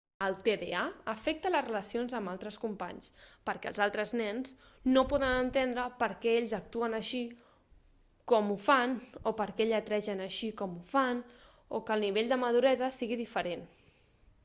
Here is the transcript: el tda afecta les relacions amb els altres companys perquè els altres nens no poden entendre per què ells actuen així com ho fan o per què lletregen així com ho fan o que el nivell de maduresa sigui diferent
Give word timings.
el 0.25 0.33
tda 0.45 0.83
afecta 1.11 1.49
les 1.55 1.65
relacions 1.65 2.13
amb 2.19 2.29
els 2.29 2.37
altres 2.37 2.55
companys 2.61 3.09
perquè 3.49 3.69
els 3.71 3.81
altres 3.85 4.13
nens 4.21 4.55
no 4.95 5.03
poden 5.11 5.33
entendre 5.41 5.83
per 5.99 6.07
què 6.23 6.33
ells 6.37 6.55
actuen 6.59 6.95
així 7.01 7.21
com 8.33 8.49
ho 8.53 8.57
fan 8.65 8.95
o 9.33 9.33
per 9.41 9.47
què 9.59 9.67
lletregen 9.69 10.23
així 10.29 10.49
com 10.63 10.73
ho 10.79 10.83
fan 10.95 11.21
o 11.79 11.83
que 11.91 11.93
el 11.97 12.05
nivell 12.07 12.33
de 12.33 12.41
maduresa 12.47 12.91
sigui 13.01 13.19
diferent 13.25 13.63